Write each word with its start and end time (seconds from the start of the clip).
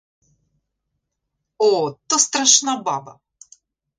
О, 1.67 1.71
то 2.07 2.15
страшна 2.25 2.73
баба! 2.85 3.13